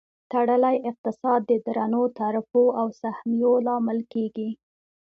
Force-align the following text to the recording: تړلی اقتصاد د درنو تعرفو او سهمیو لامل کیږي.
تړلی 0.31 0.77
اقتصاد 0.89 1.39
د 1.45 1.51
درنو 1.65 2.03
تعرفو 2.19 2.63
او 2.79 2.87
سهمیو 3.01 3.53
لامل 3.65 3.99
کیږي. 4.13 4.49